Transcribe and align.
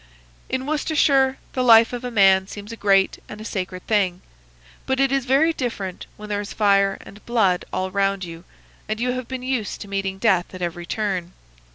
"In 0.49 0.65
Worcestershire 0.65 1.37
the 1.53 1.61
life 1.63 1.93
of 1.93 2.03
a 2.03 2.09
man 2.09 2.47
seems 2.47 2.71
a 2.71 2.75
great 2.75 3.19
and 3.29 3.39
a 3.39 3.45
sacred 3.45 3.85
thing; 3.85 4.21
but 4.87 4.99
it 4.99 5.11
is 5.11 5.25
very 5.25 5.53
different 5.53 6.07
when 6.17 6.27
there 6.27 6.41
is 6.41 6.53
fire 6.53 6.97
and 7.01 7.23
blood 7.27 7.65
all 7.71 7.91
round 7.91 8.23
you 8.23 8.43
and 8.89 8.99
you 8.99 9.11
have 9.11 9.27
been 9.27 9.43
used 9.43 9.79
to 9.81 9.87
meeting 9.87 10.17
death 10.17 10.55
at 10.55 10.61
every 10.63 10.87
turn. 10.87 11.33